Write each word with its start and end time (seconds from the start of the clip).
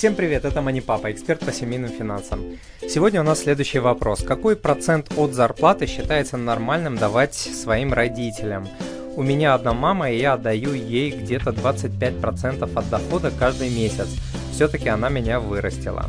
Всем 0.00 0.14
привет, 0.14 0.46
это 0.46 0.62
Мани 0.62 0.80
Папа, 0.80 1.12
эксперт 1.12 1.40
по 1.40 1.52
семейным 1.52 1.90
финансам. 1.90 2.56
Сегодня 2.88 3.20
у 3.20 3.22
нас 3.22 3.40
следующий 3.40 3.80
вопрос. 3.80 4.22
Какой 4.22 4.56
процент 4.56 5.12
от 5.18 5.34
зарплаты 5.34 5.86
считается 5.86 6.38
нормальным 6.38 6.96
давать 6.96 7.34
своим 7.34 7.92
родителям? 7.92 8.66
У 9.14 9.22
меня 9.22 9.52
одна 9.52 9.74
мама, 9.74 10.10
и 10.10 10.18
я 10.18 10.32
отдаю 10.32 10.72
ей 10.72 11.10
где-то 11.10 11.50
25% 11.50 12.72
от 12.74 12.88
дохода 12.88 13.30
каждый 13.30 13.68
месяц. 13.68 14.08
Все-таки 14.54 14.88
она 14.88 15.10
меня 15.10 15.38
вырастила. 15.38 16.06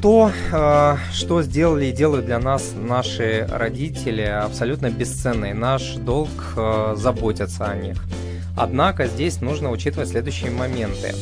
То, 0.00 0.30
э, 0.52 0.96
что 1.12 1.42
сделали 1.42 1.86
и 1.86 1.92
делают 1.92 2.26
для 2.26 2.38
нас 2.38 2.72
наши 2.76 3.48
родители, 3.50 4.22
абсолютно 4.22 4.90
бесценно, 4.90 5.46
и 5.46 5.54
наш 5.54 5.94
долг 5.94 6.30
э, 6.56 6.94
заботиться 6.96 7.64
о 7.64 7.74
них. 7.74 7.96
Однако 8.56 9.08
здесь 9.08 9.40
нужно 9.40 9.72
учитывать 9.72 10.10
следующие 10.10 10.52
моменты. 10.52 11.16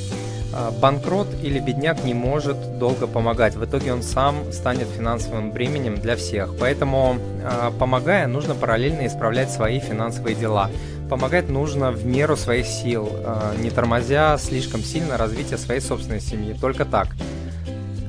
А, 0.53 0.71
банкрот 0.71 1.29
или 1.43 1.59
бедняк 1.59 2.05
не 2.05 2.15
может 2.15 2.79
долго 2.79 3.07
помогать. 3.07 3.55
В 3.55 3.65
итоге 3.65 3.93
он 3.93 4.03
сам 4.03 4.53
станет 4.53 4.89
финансовым 4.89 5.51
бременем 5.53 5.97
для 5.97 6.17
всех. 6.17 6.55
Поэтому, 6.59 7.17
а, 7.45 7.71
помогая, 7.79 8.27
нужно 8.27 8.55
параллельно 8.55 9.07
исправлять 9.07 9.51
свои 9.51 9.79
финансовые 9.79 10.35
дела. 10.35 10.71
Помогать 11.11 11.49
нужно 11.49 11.91
в 11.91 12.05
меру 12.07 12.37
своих 12.37 12.67
сил, 12.67 13.11
а, 13.25 13.55
не 13.59 13.71
тормозя 13.71 14.39
слишком 14.39 14.83
сильно 14.83 15.17
развитие 15.17 15.59
своей 15.59 15.81
собственной 15.81 16.21
семьи. 16.21 16.57
Только 16.59 16.85
так. 16.85 17.09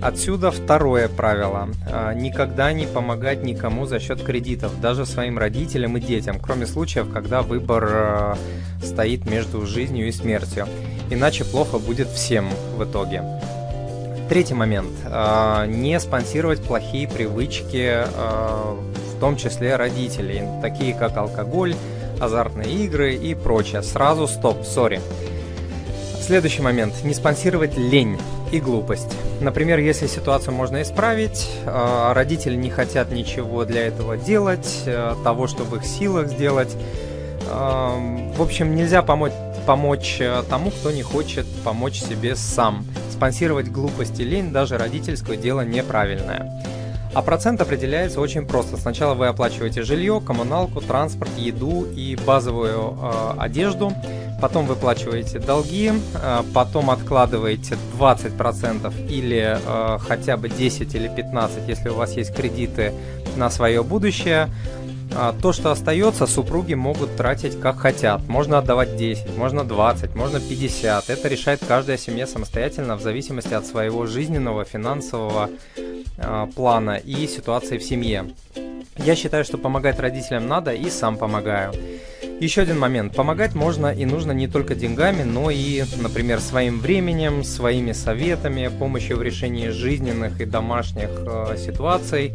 Отсюда 0.01 0.51
второе 0.51 1.07
правило. 1.09 1.69
Никогда 2.15 2.71
не 2.71 2.85
помогать 2.85 3.43
никому 3.43 3.85
за 3.85 3.99
счет 3.99 4.23
кредитов, 4.23 4.79
даже 4.79 5.05
своим 5.05 5.37
родителям 5.37 5.97
и 5.97 5.99
детям, 5.99 6.39
кроме 6.39 6.65
случаев, 6.65 7.11
когда 7.13 7.41
выбор 7.41 8.37
стоит 8.81 9.29
между 9.29 9.65
жизнью 9.65 10.07
и 10.07 10.11
смертью 10.11 10.67
иначе 11.09 11.43
плохо 11.43 11.77
будет 11.79 12.07
всем 12.09 12.49
в 12.75 12.83
итоге. 12.83 13.23
Третий 14.29 14.53
момент. 14.53 14.91
А, 15.05 15.65
не 15.65 15.99
спонсировать 15.99 16.61
плохие 16.61 17.07
привычки, 17.07 18.03
в 18.15 19.19
том 19.19 19.35
числе 19.35 19.75
родителей, 19.75 20.43
такие 20.61 20.93
как 20.93 21.17
алкоголь, 21.17 21.75
азартные 22.21 22.85
игры 22.85 23.15
и 23.15 23.33
прочее. 23.33 23.81
Сразу 23.81 24.27
стоп, 24.27 24.63
сори. 24.63 25.01
Следующий 26.29 26.61
момент. 26.61 26.93
Не 27.03 27.15
спонсировать 27.15 27.75
лень 27.75 28.15
и 28.51 28.59
глупость. 28.59 29.11
Например, 29.41 29.79
если 29.79 30.05
ситуацию 30.05 30.53
можно 30.53 30.83
исправить, 30.83 31.49
а, 31.65 32.13
родители 32.13 32.55
не 32.55 32.69
хотят 32.69 33.11
ничего 33.11 33.65
для 33.65 33.87
этого 33.87 34.15
делать, 34.15 34.83
того, 35.23 35.47
что 35.47 35.63
в 35.63 35.75
их 35.75 35.83
силах 35.83 36.27
сделать. 36.27 36.69
В 37.47 38.41
общем, 38.43 38.75
нельзя 38.75 39.01
помочь 39.01 39.31
помочь 39.65 40.17
э, 40.19 40.43
тому, 40.47 40.69
кто 40.69 40.91
не 40.91 41.01
хочет 41.01 41.47
помочь 41.63 41.99
себе 41.99 42.35
сам. 42.35 42.85
Спонсировать 43.11 43.69
глупость 43.69 44.19
и 44.19 44.23
лень, 44.23 44.51
даже 44.51 44.77
родительское 44.77 45.35
дело 45.35 45.61
неправильное. 45.61 46.63
А 47.13 47.21
процент 47.23 47.59
определяется 47.59 48.21
очень 48.21 48.45
просто. 48.45 48.77
Сначала 48.77 49.15
вы 49.15 49.27
оплачиваете 49.27 49.81
жилье, 49.81 50.21
коммуналку, 50.25 50.79
транспорт, 50.79 51.31
еду 51.37 51.85
и 51.95 52.15
базовую 52.15 52.97
э, 53.01 53.33
одежду. 53.39 53.91
Потом 54.39 54.67
выплачиваете 54.67 55.39
долги, 55.39 55.91
э, 55.91 56.43
потом 56.53 56.91
откладываете 56.91 57.77
20% 57.99 59.09
или 59.09 59.57
э, 59.59 59.97
хотя 59.99 60.37
бы 60.37 60.49
10 60.49 60.93
или 60.93 61.07
15, 61.07 61.67
если 61.67 61.89
у 61.89 61.95
вас 61.95 62.15
есть 62.15 62.33
кредиты 62.33 62.93
на 63.35 63.49
свое 63.49 63.83
будущее. 63.83 64.47
А 65.11 65.33
то, 65.41 65.53
что 65.53 65.71
остается, 65.71 66.27
супруги 66.27 66.75
могут 66.75 67.15
тратить 67.15 67.59
как 67.59 67.79
хотят. 67.79 68.27
Можно 68.27 68.59
отдавать 68.59 68.95
10, 68.95 69.35
можно 69.35 69.63
20, 69.63 70.15
можно 70.15 70.39
50. 70.39 71.09
Это 71.09 71.27
решает 71.27 71.61
каждая 71.67 71.97
семья 71.97 72.27
самостоятельно 72.27 72.95
в 72.95 73.01
зависимости 73.01 73.53
от 73.55 73.65
своего 73.65 74.05
жизненного, 74.05 74.65
финансового 74.65 75.49
плана 76.55 76.97
и 76.97 77.27
ситуации 77.27 77.77
в 77.77 77.83
семье. 77.83 78.25
Я 78.97 79.15
считаю, 79.15 79.45
что 79.45 79.57
помогать 79.57 79.99
родителям 79.99 80.47
надо 80.47 80.73
и 80.73 80.89
сам 80.89 81.17
помогаю. 81.17 81.73
Еще 82.39 82.61
один 82.61 82.79
момент. 82.79 83.15
Помогать 83.15 83.55
можно 83.55 83.87
и 83.87 84.05
нужно 84.05 84.31
не 84.31 84.47
только 84.47 84.75
деньгами, 84.75 85.23
но 85.23 85.51
и, 85.51 85.83
например, 86.01 86.39
своим 86.39 86.79
временем, 86.79 87.43
своими 87.43 87.91
советами, 87.91 88.69
помощью 88.79 89.17
в 89.17 89.21
решении 89.21 89.69
жизненных 89.69 90.39
и 90.39 90.45
домашних 90.45 91.09
э, 91.09 91.57
ситуаций. 91.57 92.33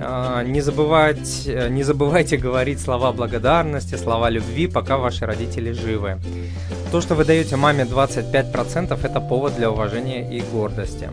А, 0.00 0.42
не, 0.42 0.60
забывать, 0.60 1.46
э, 1.46 1.68
не 1.68 1.82
забывайте 1.82 2.36
говорить 2.36 2.80
слова 2.80 3.12
благодарности, 3.12 3.96
слова 3.96 4.30
любви, 4.30 4.68
пока 4.68 4.98
ваши 4.98 5.26
родители 5.26 5.72
живы. 5.72 6.18
То, 6.92 7.00
что 7.00 7.14
вы 7.14 7.24
даете 7.24 7.56
маме 7.56 7.84
25%, 7.84 8.98
это 9.02 9.20
повод 9.20 9.56
для 9.56 9.70
уважения 9.70 10.36
и 10.36 10.40
гордости. 10.42 11.08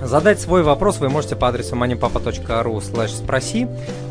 Задать 0.00 0.40
свой 0.40 0.62
вопрос 0.62 0.98
вы 0.98 1.08
можете 1.08 1.36
по 1.36 1.48
адресу 1.48 1.74
moneypapa.ru 1.74 2.80
спроси, 3.08 3.66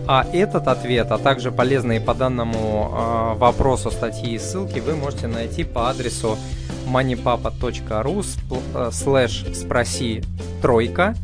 а 0.06 0.26
этот 0.34 0.68
ответ, 0.68 1.12
а 1.12 1.18
также 1.18 1.52
полезные 1.52 2.02
по 2.02 2.14
данному 2.14 2.92
э, 2.92 3.38
вопросу 3.38 3.90
статьи 3.90 4.36
и 4.36 4.40
ссылки 4.40 4.80
вы 4.80 4.96
можете 4.96 5.28
найти 5.28 5.64
по 5.64 5.90
адресу 5.90 6.38
moneypapa.ru 6.88 8.26
э, 8.74 9.54
спроси 9.54 10.24
тройка. 10.62 11.16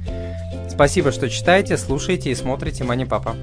Спасибо, 0.69 1.11
что 1.11 1.29
читаете, 1.29 1.77
слушаете 1.77 2.31
и 2.31 2.35
смотрите 2.35 2.83
Мани 2.83 3.05
Папа. 3.05 3.35